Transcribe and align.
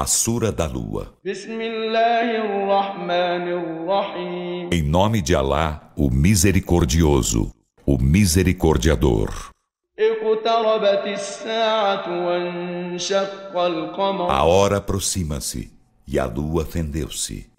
A 0.00 0.06
Sura 0.06 0.52
da 0.52 0.64
Lua. 0.64 1.12
Em 4.70 4.82
nome 4.84 5.20
de 5.20 5.34
Alá, 5.34 5.92
o 5.96 6.08
Misericordioso, 6.08 7.52
o 7.84 7.98
Misericordiador. 8.00 9.50
A 14.30 14.44
hora 14.44 14.76
aproxima-se 14.76 15.72
e 16.06 16.16
a 16.16 16.26
lua 16.26 16.64
fendeu-se. 16.64 17.50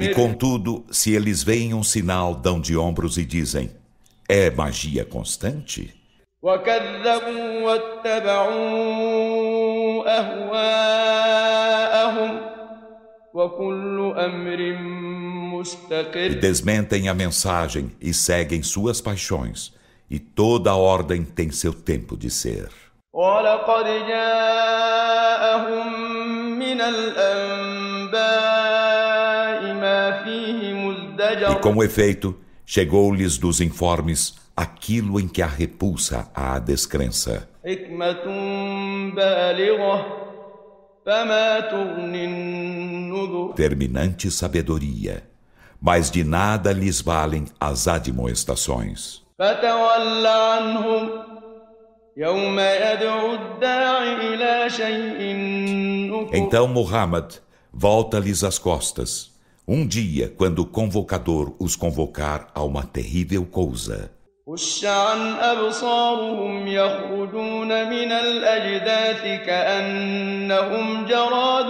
E 0.00 0.14
contudo, 0.14 0.84
se 0.90 1.14
eles 1.14 1.42
veem 1.42 1.72
um 1.72 1.82
sinal, 1.82 2.34
dão 2.34 2.60
de 2.60 2.76
ombros 2.76 3.16
e 3.16 3.24
dizem: 3.24 3.77
É 4.29 4.49
magia 4.51 5.03
constante? 5.05 5.93
وكذبوا 6.43 7.61
واتبعوا 7.61 8.53
أهواءهم 10.19 12.39
وكل 13.33 14.13
أمر 14.17 14.59
E 14.59 14.73
مستقر 15.53 16.39
desmentem 16.41 17.07
a 17.07 17.13
mensagem 17.13 17.91
e 18.01 18.13
seguem 18.13 18.61
suas 18.61 18.99
paixões. 19.01 19.71
E 20.11 20.19
toda 20.19 20.75
ordem 20.75 21.23
tem 21.23 21.49
seu 21.51 21.73
tempo 21.73 22.17
de 22.17 22.29
ser. 22.29 22.67
ولقد 23.13 23.85
جاءهم 24.07 25.87
من 26.59 26.81
الأنباء 28.43 29.73
ما 29.73 30.23
فيه 30.23 30.71
E 30.71 30.73
مزدجر 30.73 31.61
com 31.61 31.83
efeito, 31.83 32.35
Chegou-lhes 32.70 33.38
dos 33.38 33.62
informes 33.62 34.34
aquilo 34.54 35.18
em 35.18 35.26
que 35.26 35.40
a 35.40 35.46
repulsa 35.46 36.30
à 36.34 36.58
descrença. 36.58 37.48
Terminante 43.56 44.30
sabedoria, 44.30 45.26
mas 45.80 46.10
de 46.10 46.22
nada 46.22 46.70
lhes 46.70 47.00
valem 47.00 47.46
as 47.58 47.88
admoestações. 47.88 49.22
Então 56.34 56.68
Muhammad 56.68 57.32
volta-lhes 57.72 58.44
as 58.44 58.58
costas. 58.58 59.37
Um 59.67 59.87
dia, 59.87 60.27
quando 60.37 60.59
o 60.59 60.65
convocador 60.65 61.55
os 61.57 61.75
convocar 61.75 62.49
a 62.53 62.63
uma 62.63 62.83
terrível 62.83 63.45
coisa. 63.45 64.09
خش 64.47 64.85
عن 64.85 65.33
أبصارهم 65.39 66.67
يخرجون 66.67 67.89
من 67.89 68.11
الأجداث 68.11 69.45
كأنهم 69.45 71.05
جراد 71.05 71.69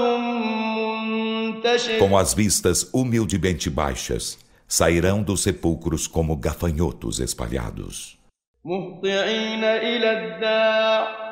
منتشر 1.08 2.00
Com 2.00 2.18
as 2.18 2.34
vistas 2.34 2.90
humildemente 2.92 3.70
baixas, 3.70 4.40
sairão 4.68 5.22
dos 5.22 5.44
sepulcros 5.44 6.08
como 6.08 6.36
gafanhotos 6.36 7.20
espalhados. 7.20 8.18
مهطعين 8.66 9.64
إلى 9.64 10.12
الداع 10.12 11.27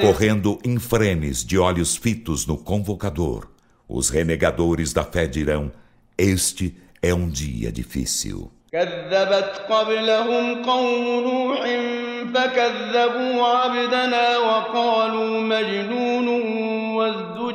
Correndo 0.00 0.58
infrenes 0.64 1.44
de 1.44 1.56
olhos 1.56 1.96
fitos 1.96 2.44
no 2.44 2.58
convocador, 2.58 3.46
os 3.88 4.08
renegadores 4.10 4.92
da 4.92 5.04
fé 5.04 5.28
dirão: 5.28 5.70
Este 6.18 6.76
é 7.00 7.14
um 7.14 7.28
dia 7.28 7.70
difícil. 7.70 8.50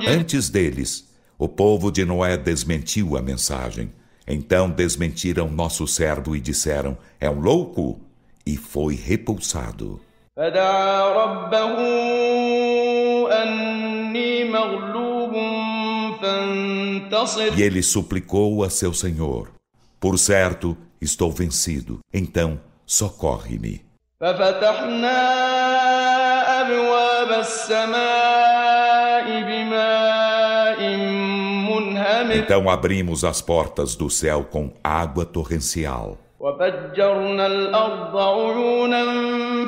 Antes 0.07 0.49
deles, 0.49 1.13
o 1.37 1.49
povo 1.49 1.91
de 1.91 2.05
Noé 2.05 2.37
desmentiu 2.37 3.17
a 3.17 3.21
mensagem. 3.21 3.91
Então 4.25 4.69
desmentiram 4.69 5.49
nosso 5.49 5.85
servo 5.85 6.33
e 6.33 6.39
disseram: 6.39 6.97
É 7.19 7.29
um 7.29 7.41
louco? 7.41 8.10
e 8.45 8.57
foi 8.57 8.95
repulsado. 8.95 9.99
E 17.57 17.61
ele 17.61 17.83
suplicou 17.83 18.63
a 18.63 18.69
seu 18.69 18.93
Senhor: 18.93 19.51
Por 19.99 20.17
certo, 20.17 20.77
estou 21.01 21.31
vencido, 21.31 21.99
então 22.13 22.59
socorre-me. 22.85 23.83
Então 32.33 32.69
abrimos 32.69 33.23
as 33.23 33.41
portas 33.41 33.95
do 33.95 34.09
céu 34.09 34.43
com 34.43 34.71
água 34.83 35.25
torrencial. 35.25 36.17
وفجرنا 36.40 37.46
الأرض 37.46 38.16
عيونا 38.16 39.04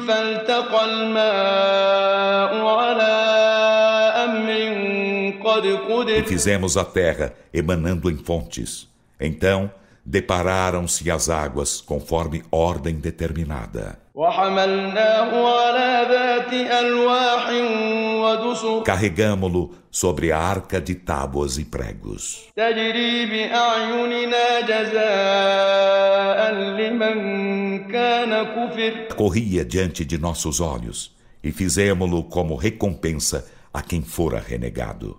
فالتقى 0.09 0.85
الماء 0.85 2.67
على 2.67 3.13
أمر 4.25 4.51
قد 5.45 5.65
E 5.67 5.77
قدر 5.77 6.25
fizemos 6.25 6.77
a 6.77 6.85
terra 6.85 7.33
emanando 7.55 8.11
em 8.11 8.17
fontes. 8.17 8.89
Então 9.21 9.71
depararam-se 10.05 11.11
as 11.11 11.29
águas 11.29 11.81
conforme 11.81 12.43
ordem 12.51 12.97
determinada. 12.97 13.99
وحملناه 14.15 15.31
على 15.47 16.07
ذات 16.11 16.53
ألواح 16.53 17.49
ودسر 17.49 17.82
Carregamo-lo 18.85 19.71
sobre 19.91 20.33
a 20.33 20.39
arca 20.39 20.81
de 20.81 20.95
tábuas 20.95 21.59
e 21.59 21.65
pregos. 21.65 22.49
تجري 22.57 23.27
بأعيننا 23.27 24.61
جزاء 24.61 26.53
لمن 26.53 27.19
كان 27.93 28.43
كفر 28.45 29.09
Corria 29.17 29.65
diante 29.65 30.05
de 30.05 30.19
nossos 30.19 30.61
olhos 30.61 31.15
e 31.43 31.53
fizemo-lo 31.53 32.25
como 32.25 32.57
recompensa 32.57 33.47
a 33.73 33.83
quem 33.83 34.03
fora 34.03 34.41
renegado. 34.41 35.17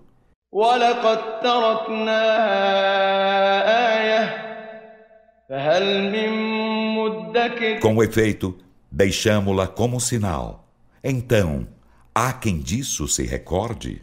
ولقد 0.52 1.40
تركناها 1.40 4.00
آية 4.00 4.50
فهل 5.50 6.12
من 6.12 6.30
مدكر 6.96 7.80
Com 7.80 8.04
efeito, 8.04 8.56
deixamo-la 8.92 9.68
como 9.68 10.00
sinal. 10.00 10.66
Então, 11.04 11.68
Há 12.17 12.33
quem 12.33 12.61
disso 12.61 13.09
se 13.09 13.25
recorde? 13.25 14.01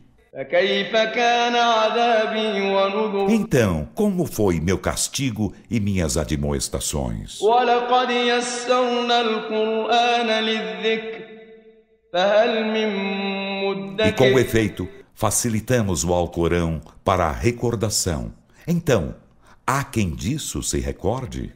Então, 3.29 3.87
como 3.95 4.25
foi 4.25 4.59
meu 4.59 4.77
castigo 4.77 5.53
e 5.69 5.79
minhas 5.79 6.17
admoestações? 6.17 7.39
E 14.05 14.11
com 14.11 14.37
efeito, 14.37 14.89
facilitamos 15.13 16.03
o 16.03 16.13
Alcorão 16.13 16.81
para 17.05 17.27
a 17.27 17.31
recordação. 17.31 18.33
Então, 18.67 19.15
há 19.65 19.85
quem 19.85 20.09
disso 20.13 20.61
se 20.61 20.81
recorde? 20.81 21.53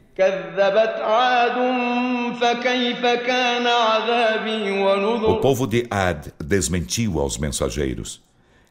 كذبت 2.25 2.43
عاد 2.43 2.57
فكيف 2.57 3.05
كان 3.05 3.67
عذابي 3.67 4.71
O 4.71 4.85
ونذر 4.85 5.41
povo 5.41 5.67
de 5.67 5.87
Ad 5.91 6.33
desmentiu 6.39 7.19
aos 7.19 7.37
mensageiros. 7.37 8.21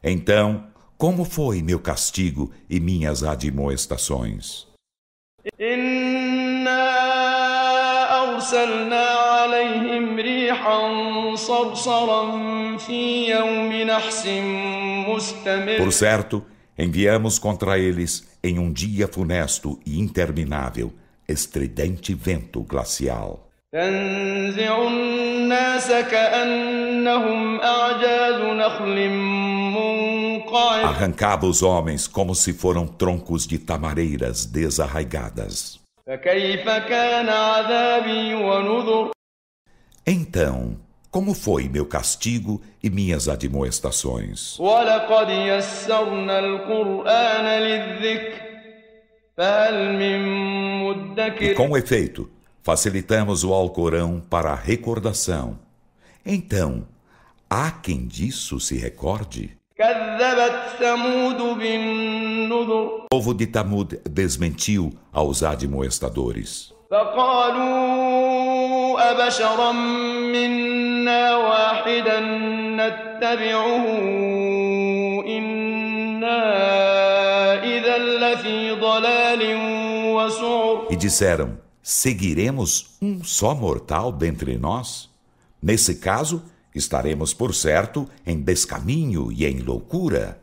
Então, 0.03 0.63
como 0.97 1.25
foi 1.25 1.61
meu 1.61 1.79
castigo 1.79 2.51
e 2.69 2.79
minhas 2.79 3.23
admoestações? 3.23 4.71
إنا 5.61 6.83
أرسلنا 8.23 9.05
عليهم 9.05 10.15
ريحا 10.19 11.35
صرصرا 11.35 12.21
في 12.77 13.29
يوم 13.31 13.73
نحس 13.73 14.27
مستمر 15.07 15.77
Por 15.77 15.91
certo, 15.91 16.45
enviamos 16.77 17.39
contra 17.39 17.79
eles 17.79 18.27
em 18.43 18.59
um 18.59 18.71
dia 18.71 19.07
funesto 19.07 19.79
e 19.85 19.99
interminável, 19.99 20.91
estridente 21.27 22.13
vento 22.13 22.61
glacial. 22.61 23.44
تنزع 23.75 24.87
الناس 24.87 25.91
كأنهم 25.91 27.61
أعجاز 27.61 28.41
نخل 28.41 29.09
منقعر 29.09 30.83
Arrancava 30.85 31.45
os 31.45 31.61
homens 31.63 32.07
como 32.07 32.35
se 32.35 32.53
foram 32.53 32.85
troncos 32.87 33.47
de 33.47 33.57
tamareiras 33.57 34.45
desarraigadas. 34.45 35.79
فكيف 36.07 36.69
كان 36.69 37.29
عذابي 37.29 38.33
ونذر 38.33 39.11
Então, 40.07 40.77
como 41.11 41.33
foi 41.33 41.69
meu 41.69 41.85
castigo 41.85 42.61
e 42.83 42.89
minhas 42.89 43.29
admoestações? 43.29 44.59
ولقد 44.59 45.29
يسرنا 45.29 46.39
القرآن 46.39 47.45
للذكر 47.61 48.41
فهل 49.37 49.93
من 49.93 50.21
E 50.21 50.83
مدكر 50.83 51.55
com 51.55 51.77
efeito, 51.77 52.29
facilitamos 52.65 53.43
o 53.43 53.53
Alcorão 53.53 54.21
para 54.29 54.51
a 54.51 54.55
recordação. 54.55 55.57
Então, 56.25 56.83
há 57.49 57.71
quem 57.71 58.05
disso 58.07 58.59
se 58.59 58.77
recorde? 58.77 59.57
كذبت 59.77 60.59
ثمود 60.79 61.57
بالنذر 61.57 63.01
O 63.05 63.07
povo 63.09 63.33
de 63.33 63.47
Tamud 63.47 63.99
desmentiu 64.09 64.93
aos 65.11 65.41
admoestadores. 65.43 66.73
فقالوا 67.71 69.11
أبشرا 69.11 69.71
منا 70.33 71.35
واحدا 71.35 72.19
نتبعه 72.77 73.85
إنا 75.27 76.43
إذا 77.63 77.97
لفي 77.97 78.71
ضلال 78.71 79.55
وسعر 80.15 80.87
E 80.91 80.95
disseram: 80.95 81.49
seguiremos 81.86 82.96
um 83.00 83.22
só 83.22 83.54
mortal 83.54 84.10
dentre 84.10 84.58
nós? 84.58 85.08
Nesse 85.62 85.94
caso, 85.94 86.42
estaremos 86.74 87.32
por 87.32 87.54
certo 87.54 88.08
em 88.26 88.40
descaminho 88.40 89.30
e 89.30 89.46
em 89.46 89.60
loucura. 89.60 90.40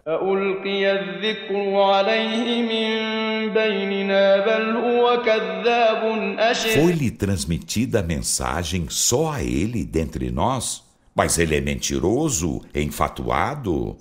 Foi-lhe 6.75 7.12
transmitida 7.12 8.00
a 8.00 8.04
mensagem 8.04 8.88
só 8.90 9.34
a 9.34 9.44
ele 9.44 9.84
dentre 9.84 10.31
nós? 10.31 10.81
Mas 11.13 11.38
ele 11.38 11.57
é 11.57 11.62
mentiroso, 11.62 12.62
enfatuado. 12.74 13.98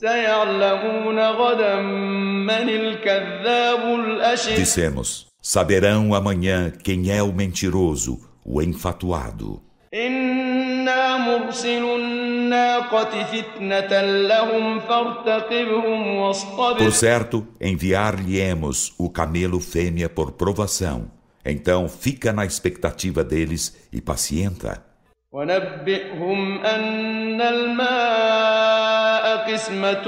Dissemos. 4.54 5.31
Saberão 5.41 6.13
amanhã 6.13 6.71
quem 6.71 7.09
é 7.11 7.21
o 7.23 7.31
mentiroso, 7.33 8.19
o 8.45 8.61
enfatuado. 8.61 9.61
إنا 9.93 11.17
مرسل 11.17 11.83
الناقة 11.83 13.23
فتنة 13.23 14.01
لهم 14.01 14.79
فارتقبهم 14.79 16.15
واصطبر 16.17 16.77
Por 16.77 16.91
certo, 16.91 17.47
enviar-lhe-emos 17.61 18.93
o 18.97 19.09
camelo 19.09 19.59
fêmea 19.59 20.09
por 20.09 20.31
provação. 20.33 21.09
Então 21.45 21.87
fica 21.87 22.33
na 22.33 22.45
expectativa 22.45 23.23
deles 23.23 23.87
e 23.93 24.01
pacienta. 24.01 24.83
ونبئهم 25.31 26.65
أن 26.65 27.41
الماء 27.41 29.25
قسمة 29.53 30.07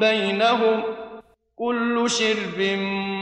بينهم 0.00 0.82
كل 1.56 2.10
شرب 2.10 2.60
E 2.60 2.76
محتضر 2.76 3.17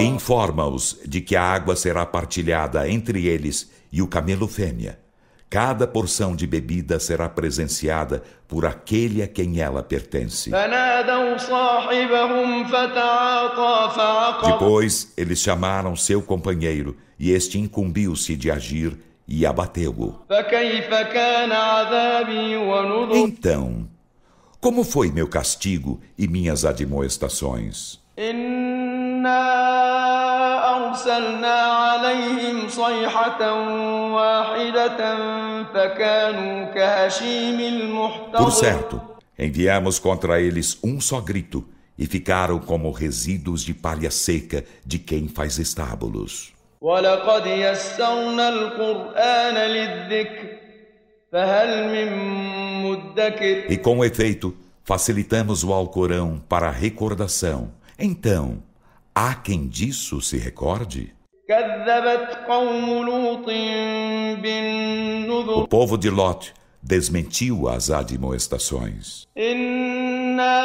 Informa-os 0.00 0.98
de 1.04 1.20
que 1.20 1.36
a 1.36 1.42
água 1.42 1.76
será 1.76 2.04
partilhada 2.06 2.88
entre 2.88 3.26
eles 3.26 3.70
e 3.92 4.02
o 4.02 4.06
camelo 4.06 4.46
fêmea. 4.46 4.98
Cada 5.50 5.86
porção 5.86 6.36
de 6.36 6.46
bebida 6.46 7.00
será 7.00 7.26
presenciada 7.26 8.22
por 8.46 8.66
aquele 8.66 9.22
a 9.22 9.28
quem 9.28 9.60
ela 9.60 9.82
pertence. 9.82 10.50
Depois 14.44 15.12
eles 15.16 15.38
chamaram 15.38 15.96
seu 15.96 16.20
companheiro 16.20 16.96
e 17.18 17.30
este 17.30 17.58
incumbiu-se 17.58 18.36
de 18.36 18.50
agir 18.50 18.98
e 19.26 19.46
abateu-o. 19.46 20.20
Então, 23.14 23.88
como 24.60 24.84
foi 24.84 25.10
meu 25.10 25.28
castigo 25.28 26.00
e 26.16 26.28
minhas 26.28 26.64
admoestações? 26.66 28.00
إنا 29.17 29.41
أرسلنا 30.75 31.57
عليهم 31.83 32.67
صيحة 32.67 33.41
واحدة 34.13 34.99
فكانوا 35.73 36.73
كهشيم 36.73 37.57
Por 37.57 37.73
المحتضر 37.73 38.51
certo, 38.51 39.01
enviamos 39.37 39.99
contra 39.99 40.39
eles 40.39 40.77
um 40.83 41.01
só 41.01 41.19
grito 41.19 41.65
e 41.97 42.05
ficaram 42.05 42.59
como 42.59 42.91
resíduos 42.91 43.63
de 43.63 43.73
palha 43.73 44.11
seca 44.11 44.63
de 44.85 44.99
quem 44.99 45.27
faz 45.27 45.57
estábulos. 45.57 46.53
ولقد 46.81 47.45
يسرنا 47.45 48.49
القرآن 48.49 49.55
للذكر 49.55 50.47
فهل 51.31 51.89
من 51.89 52.09
مدكر 52.83 53.65
E 53.69 53.77
com 53.77 54.03
efeito, 54.03 54.53
facilitamos 54.83 55.63
o 55.63 55.73
Alcorão 55.73 56.41
para 56.49 56.67
a 56.67 56.71
recordação. 56.71 57.71
Então, 57.97 58.57
há 59.17 59.33
quem 59.35 59.67
disso 59.67 60.21
se 60.21 60.37
recorde? 60.37 61.13
كذبت 61.49 62.37
قوم 62.47 63.05
لوط 63.05 63.45
O 63.45 64.41
بالنذر 64.41 65.67
povo 65.69 65.97
de 65.97 66.09
Lot 66.09 66.53
desmentiu 66.83 67.67
as 67.69 67.89
admoestações. 67.91 69.27
إنا 69.37 70.59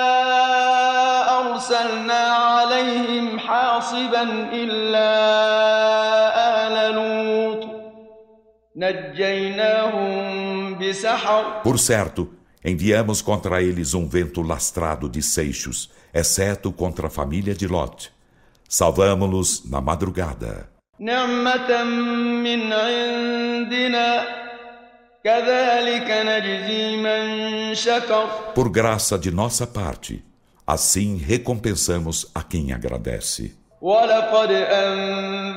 أرسلنا 1.40 2.14
عليهم 2.14 3.38
حاصبا 3.38 4.22
إلا 4.52 5.08
آل 6.66 6.94
لوط 6.94 7.68
نجيناهم 8.76 10.78
بسحر 10.78 11.62
Por 11.62 11.78
certo, 11.78 12.28
enviamos 12.64 13.20
contra 13.22 13.62
eles 13.62 13.94
um 13.94 14.06
vento 14.08 14.42
lastrado 14.42 15.08
de 15.08 15.22
seixos, 15.22 15.90
exceto 16.14 16.72
contra 16.72 17.06
a 17.08 17.10
família 17.10 17.54
de 17.54 17.66
Lot. 17.66 18.10
Salvamo-los 18.72 19.64
na 19.70 19.80
madrugada. 19.80 20.68
نعمة 21.00 21.84
من 22.44 22.72
عندنا 22.72 24.24
كذلك 25.24 26.10
نجزي 26.10 26.96
من 26.96 27.74
شكر 27.74 28.26
Por 28.54 28.68
graça 28.68 29.18
de 29.18 29.30
nossa 29.30 29.66
parte, 29.66 30.24
assim 30.66 31.16
recompensamos 31.16 32.26
a 32.34 32.42
quem 32.42 32.72
agradece. 32.72 33.52
ولقد 33.80 34.50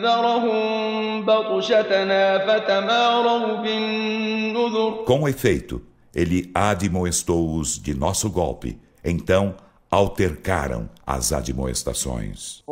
أنذرهم 0.02 1.26
بطشتنا 1.26 2.38
فتماروا 2.48 3.56
بالنذر 3.62 5.06
Com 5.06 5.28
efeito, 5.28 5.82
ele 6.16 6.52
admoestou-os 6.54 7.80
de 7.82 7.94
nosso 7.96 8.30
golpe, 8.30 8.78
então 9.04 9.56
altercaram 9.97 10.91
as 11.07 11.33
admoestações. 11.33 12.63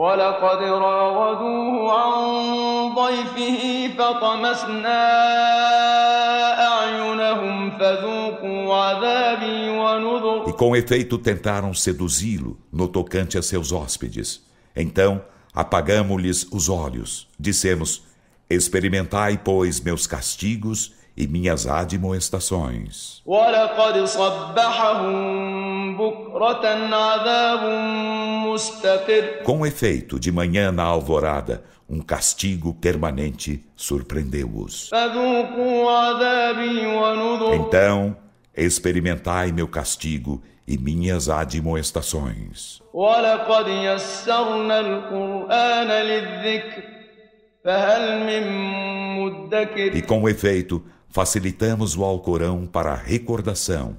E 10.47 10.53
com 10.53 10.77
efeito 10.77 11.17
tentaram 11.17 11.73
seduzi-lo 11.73 12.59
no 12.71 12.87
tocante 12.87 13.39
a 13.39 13.43
seus 13.43 13.73
hóspedes. 13.73 14.45
Então 14.77 15.23
apagamos-lhes 15.55 16.47
os 16.53 16.69
olhos. 16.69 17.27
Dissemos: 17.41 18.03
Experimentai, 18.51 19.41
pois, 19.43 19.81
meus 19.81 20.07
castigos 20.07 20.93
e 21.17 21.27
minhas 21.27 21.67
admoestações. 21.67 23.23
Com 29.45 29.65
efeito, 29.67 30.19
de 30.19 30.33
manhã 30.33 30.73
na 30.73 30.83
alvorada, 30.83 31.65
um 31.89 32.01
castigo 32.01 32.75
permanente 32.75 33.65
surpreendeu-os. 33.77 34.91
Então, 37.55 38.17
experimentai 38.57 39.53
meu 39.53 39.69
castigo 39.69 40.43
e 40.67 40.79
minhas 40.79 41.29
admoestações. 41.29 42.81
E 49.95 50.03
com 50.03 50.29
efeito, 50.29 50.85
facilitamos 51.15 51.97
o 51.97 52.03
Alcorão 52.03 52.67
para 52.67 52.91
a 52.91 52.97
recordação. 52.97 53.97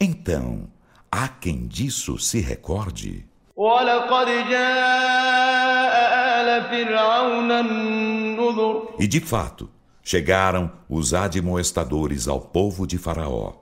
Então, 0.00 0.66
há 1.08 1.28
quem 1.28 1.64
disso 1.64 2.18
se 2.18 2.40
recorde. 2.40 3.24
E 8.98 9.06
de 9.06 9.20
fato, 9.20 9.70
chegaram 10.02 10.72
os 10.88 11.14
admoestadores 11.14 12.26
ao 12.26 12.40
povo 12.40 12.84
de 12.84 12.98
Faraó. 12.98 13.52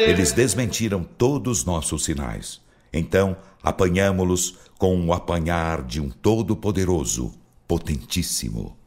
Eles 0.00 0.32
desmentiram 0.32 1.04
todos 1.04 1.66
nossos 1.66 2.04
sinais. 2.04 2.64
Então, 2.90 3.36
apanhamo-los 3.63 4.57
com 4.77 5.05
o 5.07 5.13
apanhar 5.13 5.83
de 5.83 5.99
um 6.01 6.09
Todo-Poderoso, 6.09 7.33
potentíssimo. 7.67 8.79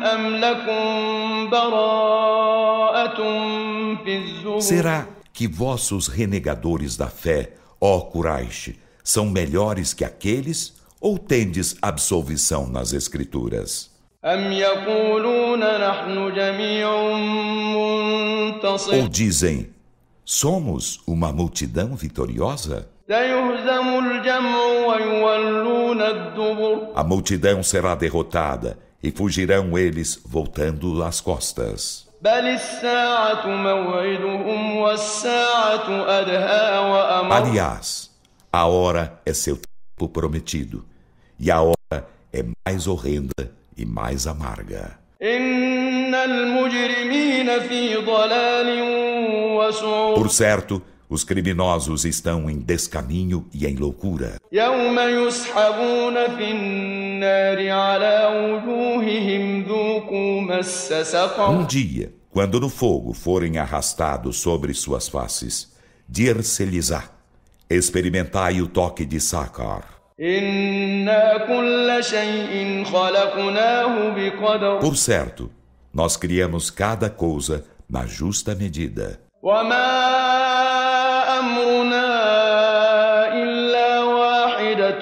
أم 0.03 0.35
لكم 0.35 1.49
براءة 1.49 3.17
في 4.03 4.17
الزبر 4.17 4.61
Será 4.61 5.07
que 5.33 5.47
vossos 5.47 6.07
renegadores 6.07 6.97
da 6.97 7.07
fé, 7.09 7.53
ó 7.79 8.01
Quraish, 8.01 8.73
são 9.03 9.29
melhores 9.29 9.93
que 9.93 10.05
aqueles 10.05 10.73
ou 10.99 11.19
tendes 11.19 11.75
absolvição 11.81 12.67
nas 12.67 12.93
escrituras? 12.93 13.91
Ou 19.00 19.08
dizem, 19.08 19.72
somos 20.24 21.00
uma 21.06 21.32
multidão 21.32 21.94
vitoriosa? 21.94 22.88
A 26.96 27.04
multidão 27.04 27.62
será 27.62 27.94
derrotada 27.94 28.76
e 29.00 29.12
fugirão 29.12 29.78
eles 29.78 30.20
voltando 30.26 31.00
às 31.04 31.20
costas. 31.20 32.08
Aliás, 37.30 38.10
a 38.52 38.66
hora 38.66 39.20
é 39.24 39.32
seu 39.32 39.56
tempo 39.56 40.08
prometido, 40.12 40.84
e 41.38 41.52
a 41.52 41.60
hora 41.60 42.08
é 42.32 42.44
mais 42.66 42.88
horrenda 42.88 43.58
e 43.78 43.86
mais 43.86 44.26
amarga. 44.26 44.98
Por 50.14 50.30
certo, 50.30 50.82
os 51.08 51.24
criminosos 51.24 52.04
estão 52.04 52.50
em 52.50 52.58
descaminho 52.58 53.46
e 53.52 53.66
em 53.66 53.76
loucura. 53.76 54.36
Um 61.50 61.66
dia, 61.66 62.12
quando 62.30 62.60
no 62.60 62.68
fogo 62.68 63.12
forem 63.14 63.58
arrastados 63.58 64.38
sobre 64.38 64.74
suas 64.74 65.08
faces, 65.08 65.72
dir-se-lhes-á: 66.06 67.04
experimentai 67.70 68.60
o 68.60 68.68
toque 68.68 69.06
de 69.06 69.20
Sakar. 69.20 69.97
إنا 70.19 71.37
كل 71.47 72.03
شيء 72.03 72.83
خلقناه 72.85 74.09
بقدر 74.15 74.79
Por 74.81 74.95
certo, 74.97 75.49
nós 75.93 76.15
criamos 76.17 76.69
cada 76.69 77.09
coisa 77.09 77.63
na 77.89 78.05
justa 78.05 78.55
medida. 78.55 79.19
وما 79.43 79.89
أمرنا 81.39 82.07
إلا 83.43 84.03
واحدة 84.03 85.01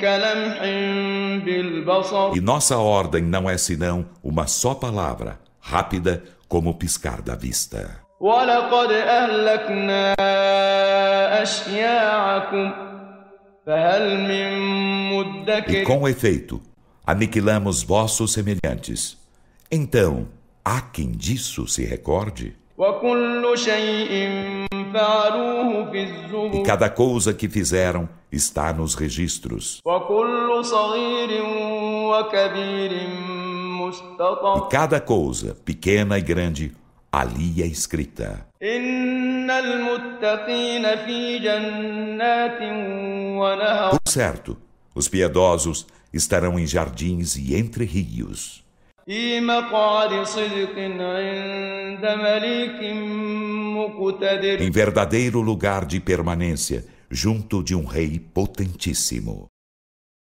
كلمح 0.00 0.58
بالبصر 1.44 2.32
E 2.34 2.40
nossa 2.40 2.76
ordem 2.78 3.22
não 3.22 3.48
é 3.50 3.56
senão 3.58 4.06
uma 4.22 4.46
só 4.46 4.74
palavra, 4.74 5.38
rápida 5.60 6.22
como 6.48 6.70
o 6.70 6.74
piscar 6.74 7.20
da 7.22 7.34
vista. 7.36 8.02
ولقد 8.20 8.90
أهلكنا 8.92 10.14
أشياعكم 11.42 12.70
فهل 12.72 12.82
من 12.82 12.85
e 15.67 15.83
com 15.83 16.07
efeito, 16.07 16.61
aniquilamos 17.05 17.83
vossos 17.83 18.31
semelhantes. 18.31 19.17
Então, 19.69 20.29
há 20.63 20.79
quem 20.79 21.11
disso 21.11 21.67
se 21.67 21.83
recorde? 21.83 22.55
E 26.53 26.63
cada 26.63 26.89
coisa 26.89 27.33
que 27.33 27.49
fizeram 27.49 28.07
está 28.31 28.71
nos 28.71 28.95
registros. 28.95 29.81
E 34.55 34.69
cada 34.69 35.01
coisa, 35.01 35.57
pequena 35.65 36.17
e 36.17 36.21
grande, 36.21 36.71
ali 37.11 37.61
é 37.61 37.65
escrita. 37.65 38.47
Por 43.91 44.11
certo, 44.11 44.57
os 44.93 45.07
piedosos 45.07 45.87
estarão 46.13 46.59
em 46.59 46.67
jardins 46.67 47.35
e 47.35 47.55
entre 47.55 47.85
rios. 47.85 48.65
Em 54.59 54.71
verdadeiro 54.71 55.39
lugar 55.39 55.85
de 55.85 55.99
permanência, 56.01 56.85
junto 57.09 57.63
de 57.63 57.73
um 57.73 57.85
rei 57.85 58.19
potentíssimo. 58.19 59.47